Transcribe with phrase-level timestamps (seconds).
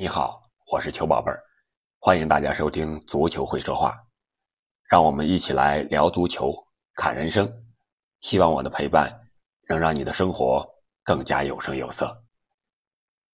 [0.00, 1.44] 你好，我是球宝贝儿，
[1.98, 3.90] 欢迎大家收听《足球会说话》，
[4.88, 6.54] 让我们一起来聊足球、
[6.94, 7.46] 看人生。
[8.22, 9.14] 希望我的陪伴
[9.68, 10.66] 能让你的生活
[11.04, 12.18] 更加有声有色。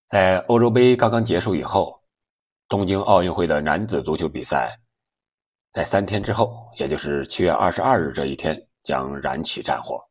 [0.08, 2.02] 在欧洲杯刚刚结束以后，
[2.68, 4.76] 东京奥运会的男子足球比赛
[5.70, 10.04] 在三天之后，也就是七月二十二日这一天将燃起战火。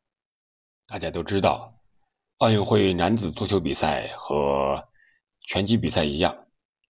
[0.86, 1.70] 大家都知道，
[2.38, 4.82] 奥运会男子足球比赛和
[5.48, 6.34] 拳击比赛一样。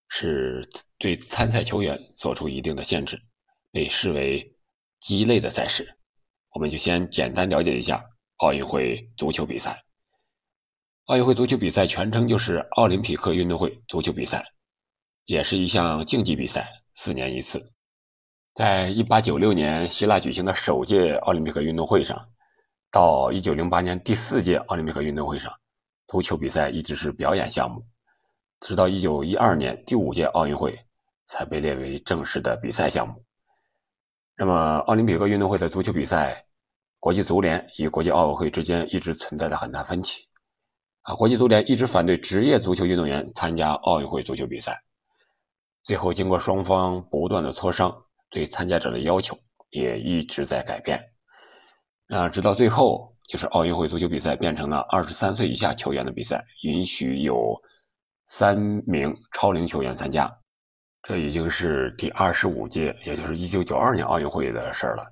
[0.09, 0.69] 是
[0.99, 3.21] 对参赛球员做出一定的限制，
[3.73, 4.57] 被视为
[5.01, 5.97] 鸡肋的赛事。
[6.51, 8.03] 我们就先简单了解一下
[8.37, 9.85] 奥运会足球比赛。
[11.07, 14.45] 奥运会足球比赛全称就是奥林匹克运动会足球比赛，
[15.27, 17.73] 也是一项竞技比赛，四年一次。
[18.55, 22.29] 在1896年希腊举行的首届奥林匹克运动会上，
[22.91, 25.53] 到1908年第四届奥林匹克运动会上，
[26.09, 27.87] 足球比赛一直是表演项目。
[28.61, 30.79] 直到一九一二年第五届奥运会
[31.27, 33.23] 才被列为正式的比赛项目。
[34.37, 36.45] 那么，奥林匹克运动会的足球比赛，
[36.99, 40.27] 国际足联与国际奥委会之间一直存在着很大分歧。
[41.03, 44.83] 啊，国际足联一直反对职业足球运动员参加奥运会足球比赛。
[45.85, 47.95] 最后，经过双方不断的磋商，
[48.31, 49.39] 对参加者的要求
[49.71, 50.99] 也一直在改变。
[52.09, 57.55] 啊，直到最后，就是奥运会足球比赛变成了二十三岁以下球员的比赛，允许有。
[58.29, 60.31] 三名超龄球员参加，
[61.03, 65.07] 这已经是第二十五届，也就是一九九二年奥运会的事儿了。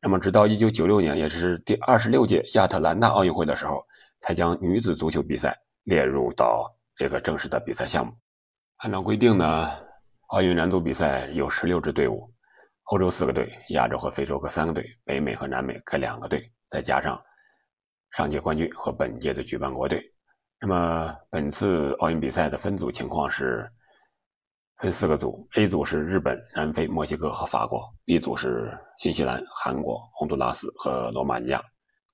[0.00, 3.86] 那么，直到一九九六年，也是第二十六届亚特兰大奥运会的时候，
[4.20, 8.12] 才将女子足球比赛列入到这个正式的比赛项目。
[8.78, 9.70] 按照规定呢，
[10.28, 12.30] 奥运男足比赛有十六支队伍，
[12.84, 17.22] 欧洲四个队，亚洲和非洲各三个队，北美和南美各两个队，再加上
[18.10, 20.13] 上届冠军和本届的举办国队。
[20.66, 23.70] 那么本次奥运比赛的分组情况是
[24.78, 31.62] 分四个组，A 组是日本、南非、墨西哥和法国；B 组是新西兰、韩国、洪都拉斯和罗马尼亚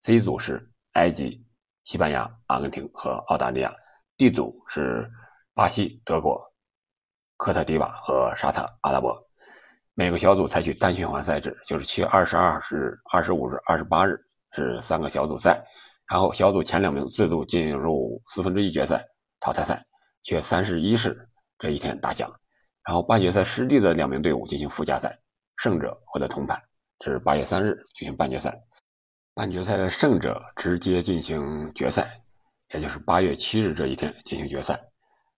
[0.03, 1.47] ；C 组是埃及、
[1.85, 3.73] 西班牙、阿根廷和澳大利亚
[4.19, 5.09] ；D 组是
[5.55, 6.43] 巴西、德国、
[7.37, 9.17] 科特迪瓦和沙特阿拉伯。
[9.95, 15.65] 每个小组采取单循环赛制，就是七月二十二日、二十五日、二十八日是三个小组赛。
[16.11, 19.01] 然后小组前两名自动进入四分之一决赛
[19.39, 19.81] 淘汰赛，
[20.23, 21.17] 七月三十一日
[21.57, 22.29] 这一天打响。
[22.85, 25.17] 然后半决赛失利的两名队伍进行附加赛，
[25.59, 26.61] 胜者获得铜牌。
[26.99, 28.53] 至八月三日举行半决赛，
[29.35, 32.21] 半决赛的胜者直接进行决赛，
[32.75, 34.81] 也就是八月七日这一天进行决赛。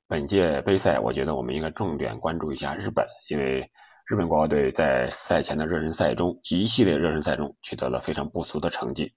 [0.08, 3.60] 本届杯赛，我觉得我们应该重点关注一下日本，因为
[4.06, 9.12] 日本国家队在赛前的热身赛中，一系列热身赛中取得了非常不俗的成绩。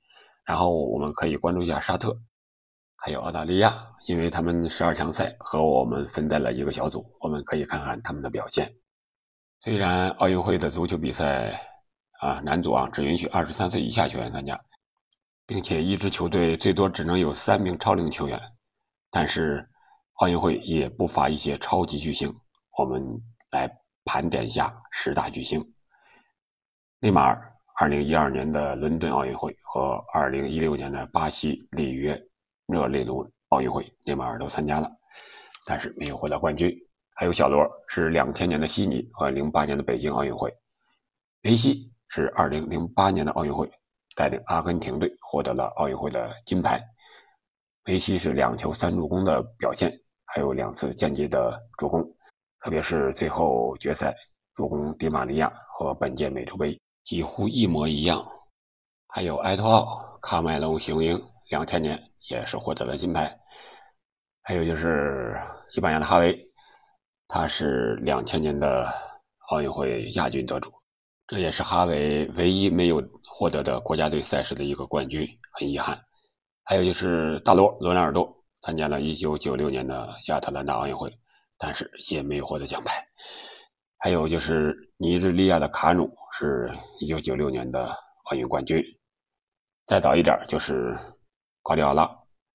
[0.46, 2.16] 然后我们可以关注一下沙特，
[2.96, 3.76] 还有澳大利亚，
[4.06, 8.72] 因为他们十二强赛和我们分在了一个小组，我们可以看看他们的表现。
[9.60, 11.60] 虽然奥运会的足球比赛
[12.20, 14.64] 啊，男足啊只允许二十三岁以下球员参加，
[15.48, 18.40] 并且一支球队最多只能有三名超龄球员，
[19.10, 19.68] 但是
[20.16, 22.32] 奥运会也不乏一些超级巨星。
[22.78, 23.02] 我们
[23.50, 23.68] 来
[24.04, 25.74] 盘点一下十大巨星：
[27.00, 27.55] 内马尔。
[27.78, 32.18] 二零一二年的伦敦奥运会和二零一六年的巴西里约
[32.68, 34.90] 热内卢奥运会，内马尔都参加了，
[35.66, 36.74] 但是没有获得冠军。
[37.16, 40.50] 还有小罗是两千年的悉尼和零八年的北京奥运会，
[41.42, 43.70] 梅西是二零零八年的奥运会
[44.16, 46.82] 带领阿根廷队获得了奥运会的金牌。
[47.84, 49.92] 梅西是两球三助攻的表现，
[50.24, 52.02] 还有两次间接的助攻，
[52.62, 54.16] 特别是最后决赛
[54.54, 56.80] 助攻迪马利亚和本届美洲杯。
[57.06, 58.28] 几乎一模一样，
[59.08, 61.98] 还有埃托奥、卡麦隆、雄鹰，两千年
[62.30, 63.40] 也是获得了金牌。
[64.42, 65.36] 还有就是
[65.70, 66.38] 西班牙的哈维，
[67.28, 68.92] 他是两千年的
[69.50, 70.72] 奥运会亚军得主，
[71.28, 76.00] 这也是哈维唯一没有获得的国家队赛事的一个冠军，很遗憾。
[76.64, 81.16] 还有就是大罗罗纳尔多，参加了一九九六年的亚特兰大奥运会，
[81.60, 83.08] 但是也没有获得奖牌。
[83.98, 87.90] 还有就是尼日利亚的卡努是一九九六年的
[88.26, 88.84] 奥运冠军，
[89.86, 90.96] 再早一点就是
[91.62, 92.10] 瓜迪奥拉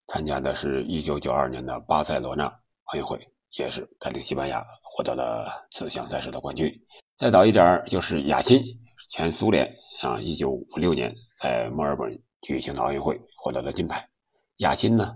[0.06, 2.44] 参加的是一九九二年的巴塞罗那
[2.84, 3.18] 奥运会，
[3.58, 6.72] 也是带领西班牙获得了此项赛事的冠军。
[7.18, 8.62] 再早一点就是亚辛，
[9.08, 9.68] 前苏联
[10.02, 14.06] 啊，一九五六年在墨尔本举行的奥运会获得了金牌。
[14.58, 15.14] 亚辛呢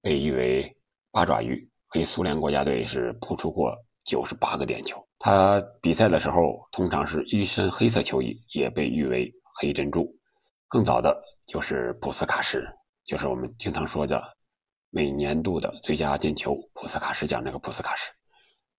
[0.00, 0.76] 被誉为
[1.10, 3.76] 八爪鱼，为苏联国家队是扑出过
[4.06, 5.04] 九十八个点球。
[5.18, 10.08] 他比赛的时候通常是一身黑色球衣，也被誉为“黑珍珠”。
[10.68, 11.14] 更早的
[11.46, 12.64] 就是普斯卡什，
[13.04, 14.22] 就是我们经常说的
[14.90, 18.10] 每年度的最佳进球普斯卡什奖那个普斯卡什。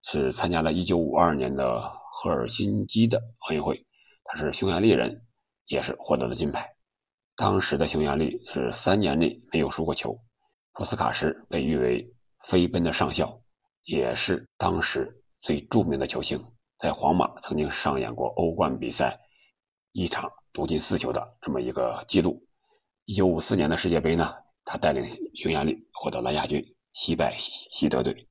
[0.03, 1.81] 是参加了1952年的
[2.13, 3.85] 赫尔辛基的奥运会，
[4.23, 5.21] 他是匈牙利人，
[5.65, 6.65] 也是获得了金牌。
[7.35, 10.17] 当时的匈牙利是三年内没有输过球。
[10.73, 12.07] 普斯卡什被誉为
[12.45, 13.37] 飞奔的上校，
[13.83, 16.43] 也是当时最著名的球星，
[16.77, 19.19] 在皇马曾经上演过欧冠比赛
[19.91, 22.41] 一场独进四球的这么一个记录。
[23.05, 24.33] 1954年的世界杯呢，
[24.65, 26.63] 他带领匈牙利获得了亚军，
[26.93, 28.27] 惜败西西德队。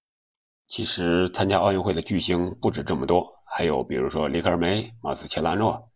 [0.68, 5.90] 其实参加奥运会的巨星不止这么多，还有比如说里克尔梅、马斯切拉诺、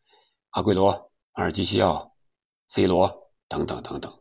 [0.50, 0.90] 阿圭罗、
[1.32, 2.10] 阿尔基西奥、
[2.68, 3.12] C 罗
[3.48, 4.12] 等等等等，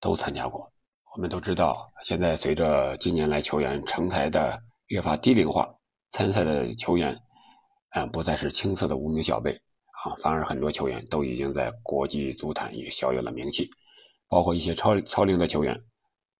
[0.00, 0.72] 都参加过。
[1.14, 4.56] 我们都知道，现在随着近年来球员成才的
[4.86, 5.68] 越发低龄化，
[6.12, 7.16] 参赛的球员，
[7.90, 13.68] 啊，不再是青涩的无名小辈啊，反而很多球员都已经在国际足坛也小有了名气，
[14.28, 15.78] 包括一些超超龄的球员，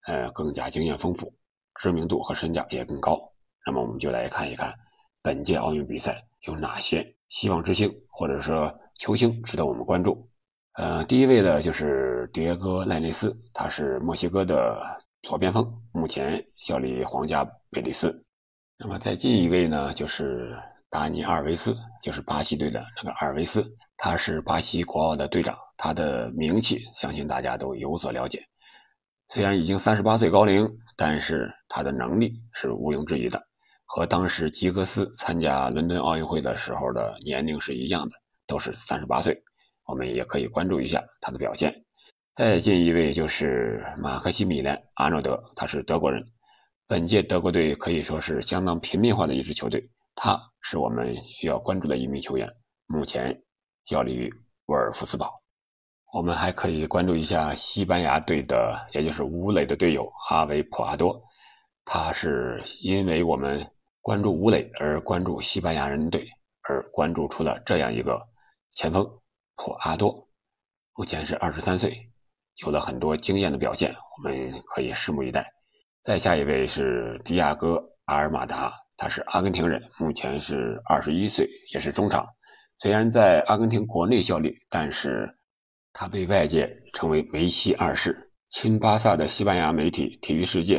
[0.06, 1.32] 呃，更加经验丰富，
[1.74, 3.20] 知名度和身价也更高。
[3.66, 4.74] 那么，我们就来看一看
[5.22, 10.30] 本届奥运比赛有哪些希望之星，或者说球星值得我们关注。
[10.74, 14.80] 呃，第一位的就是迭戈·赖内斯，他是墨西哥的
[15.22, 18.24] 左边锋，目前效力皇家贝蒂斯。
[18.80, 20.56] 那么再进一位呢，就是
[20.88, 28.40] 达尼·阿尔维斯，就是巴西队的那个阿尔维斯，他是巴西国奥的队长，他的名气相信大家都有所了解。
[29.30, 30.64] 虽然已经三十八岁高龄，
[30.96, 33.42] 但是他的能力是毋庸置疑的，
[33.84, 38.14] 和当时吉格斯参加伦敦奥运会的时候的年龄是一样的，
[38.46, 39.36] 都是三十八岁。
[39.86, 41.74] 我们也可以关注一下他的表现。
[42.36, 46.24] 再进一位就是马克西米连·阿诺德，他是德国人。
[46.88, 52.48] 本届德国队可以说是相当平民化的一支球队，他是我们需要关注的一名球员。
[52.86, 53.38] 目前
[53.84, 54.32] 效力于
[54.68, 55.30] 沃尔夫斯堡。
[56.14, 61.22] 我们还可以关注一下西班牙队的，也就是吴磊的队友哈维·普阿多。
[61.84, 63.70] 他是因为我们
[64.00, 66.26] 关注吴磊而关注西班牙人队，
[66.62, 68.18] 而关注出了这样一个
[68.72, 69.06] 前锋。
[69.56, 70.26] 普阿多
[70.94, 72.10] 目前是二十三岁，
[72.64, 75.52] 有了很多惊艳的表现，我们可以拭目以待。
[76.08, 77.74] 再下一位是迪亚哥·
[78.06, 82.26] 阿尔马达，他是阿根廷人，目前是二十一岁，也是中场。
[82.78, 85.28] 虽然在阿根廷国内效力，但是
[85.92, 88.32] 他被外界称为“梅西二世”。
[88.48, 90.78] 亲巴萨的西班牙媒体《体育世界》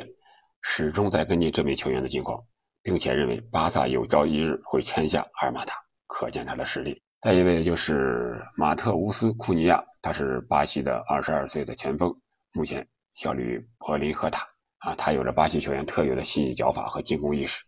[0.64, 2.44] 始终在跟进这名球员的近况，
[2.81, 5.76] 并且认为巴萨有朝一日会签下阿尔马达，
[6.08, 7.00] 可见他的实力。
[7.22, 12.12] 再一位就是马特乌斯·库尼亚，他是巴西的二十二岁的前锋，
[12.52, 12.84] 目前
[13.14, 14.44] 效力于柏林赫塔。
[14.80, 17.64] 啊，他有着巴西球员特有的细腻脚法和进攻意识。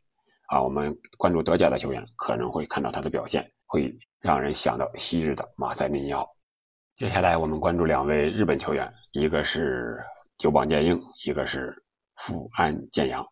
[0.48, 6.28] 啊，我们关注德甲的球员可能会看到他的表现，会让人想到昔日的马塞利尼奥。
[6.96, 9.98] 接下来我们关注两位日本球员，一个是
[10.38, 11.74] 久保建英，一个是
[12.18, 13.26] 富安健洋。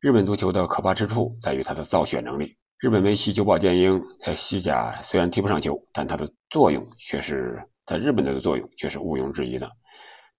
[0.00, 2.56] 日本足球的可怕之处在于他的造血能力。
[2.78, 9.70] 日本梅西久保建英在西甲虽然踢不上球，但他的作用却是在日本的作用却是毋庸置疑的。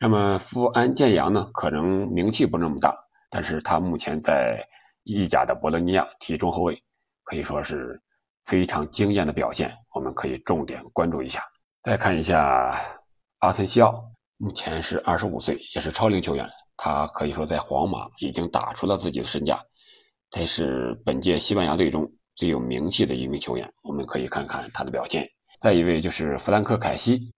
[0.04, 1.50] 那么富安健洋呢？
[1.54, 2.94] 可能名气不那么大，
[3.30, 4.62] 但是他目前在
[5.06, 6.78] 意甲的博洛尼亚踢中后卫，
[7.24, 7.98] 可以说是
[8.44, 11.42] 非常惊艳的表现，我们可以重点关注一下。
[11.84, 12.78] 再看一下
[13.40, 14.04] 阿森西奥，
[14.36, 16.46] 目前是二十五岁，也是超龄球员，
[16.76, 19.58] 他可以说在皇马已经打出了自己的身价，
[20.30, 22.06] 他是本届西班牙队中。
[22.36, 25.26] 最有名气的一名球员，我们可以看看他的表现。
[25.62, 27.32] 再一位就是弗兰克·凯西，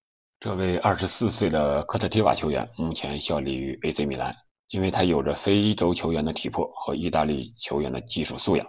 [0.45, 4.31] 这位二十四岁的科特迪瓦球员，目前效力于 AC 米兰。
[4.69, 8.67] 因为他有着非洲球员的体魄和意大利球员的技术素养，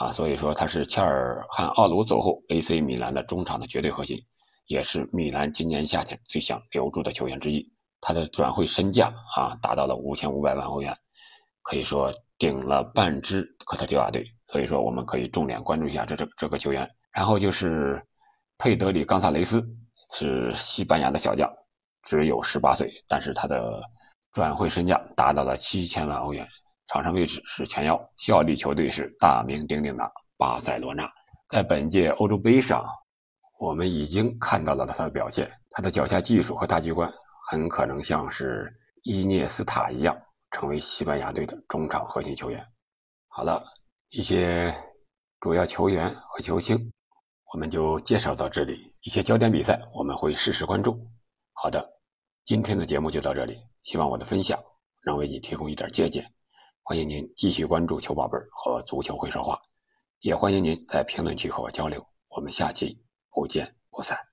[0.00, 4.18] 啊，所以说他是切尔汉奥卢走后 AC 米兰的中场的绝对核心，
[4.68, 7.62] 也是米兰今年夏天最想留住的球员之一。
[8.00, 10.96] 他的转会身价啊达到了五千五百万欧元，
[11.60, 14.24] 可以说顶了半支科特迪瓦队。
[14.46, 16.88] 所以说，我们可以重点关注一下这这这个球员。
[17.12, 18.02] 然后就是
[18.56, 19.62] 佩德里·冈萨雷斯，
[20.12, 21.50] 是西班牙的小将，
[22.04, 23.82] 只有十八岁，但是他的
[24.32, 26.46] 转会身价达到了七千万欧元，
[26.86, 31.10] 场上位置是前腰，效力球队是大名鼎鼎的巴塞罗那。
[31.48, 32.84] 在本届欧洲杯上，
[33.58, 37.12] 我们已经看到了他的表现，他的脚下技术和大局观
[37.50, 40.16] 很可能像是伊涅斯塔一样，
[40.50, 42.64] 成为西班牙队的中场核心球员。
[43.28, 43.62] 好了。
[44.14, 44.76] 一些
[45.40, 46.92] 主要球员和球星，
[47.52, 48.94] 我们就介绍到这里。
[49.02, 50.98] 一些焦点比赛，我们会适时关注。
[51.52, 51.86] 好的，
[52.44, 53.58] 今天的节目就到这里。
[53.82, 54.58] 希望我的分享
[55.04, 56.24] 能为你提供一点借鉴。
[56.82, 59.60] 欢迎您继续关注球宝贝和足球会说话，
[60.20, 62.02] 也欢迎您在评论区和我交流。
[62.28, 62.98] 我们下期
[63.30, 64.31] 不见不散。